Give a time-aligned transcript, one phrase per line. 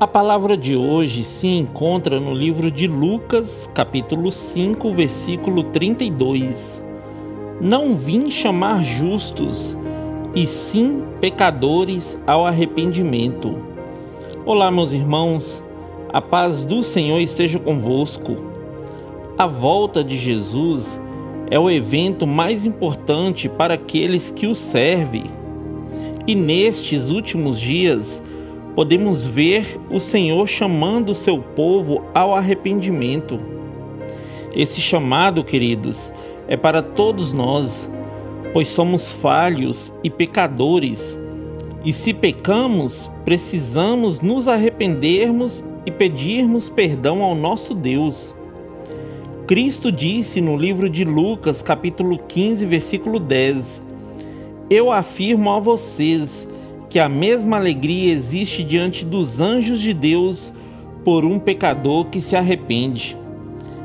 [0.00, 6.80] A palavra de hoje se encontra no livro de Lucas, capítulo 5, versículo 32.
[7.60, 9.76] Não vim chamar justos,
[10.36, 13.58] e sim pecadores ao arrependimento.
[14.46, 15.64] Olá, meus irmãos,
[16.10, 18.36] a paz do Senhor esteja convosco.
[19.36, 21.00] A volta de Jesus
[21.50, 25.24] é o evento mais importante para aqueles que o servem.
[26.24, 28.22] E nestes últimos dias,
[28.74, 33.38] podemos ver o Senhor chamando o seu povo ao arrependimento.
[34.54, 36.12] Esse chamado, queridos,
[36.46, 37.90] é para todos nós,
[38.52, 41.18] pois somos falhos e pecadores,
[41.84, 48.34] e se pecamos, precisamos nos arrependermos e pedirmos perdão ao nosso Deus.
[49.46, 53.82] Cristo disse no livro de Lucas, capítulo 15, versículo 10:
[54.68, 56.46] Eu afirmo a vocês
[56.88, 60.52] que a mesma alegria existe diante dos anjos de Deus
[61.04, 63.16] por um pecador que se arrepende.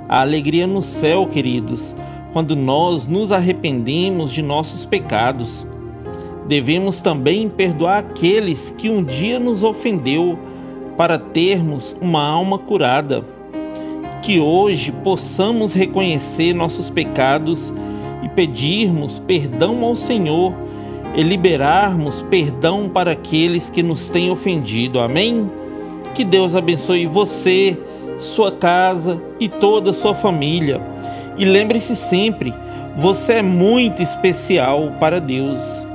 [0.08, 1.96] A alegria no céu, queridos,
[2.32, 5.68] quando nós nos arrependemos de nossos pecados.
[6.48, 10.38] Devemos também perdoar aqueles que um dia nos ofendeu
[10.98, 13.24] para termos uma alma curada.
[14.22, 17.74] Que hoje possamos reconhecer nossos pecados
[18.24, 20.54] e pedirmos perdão ao Senhor
[21.16, 25.00] e liberarmos perdão para aqueles que nos têm ofendido.
[25.00, 25.50] Amém?
[26.16, 27.78] Que Deus abençoe você,
[28.20, 30.82] sua casa e toda a sua família.
[31.38, 32.54] E lembre-se sempre,
[32.96, 35.86] você é muito especial para Deus.